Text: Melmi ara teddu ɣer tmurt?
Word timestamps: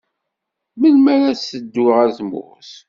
Melmi 0.79 1.09
ara 1.15 1.31
teddu 1.43 1.85
ɣer 1.95 2.09
tmurt? 2.17 2.71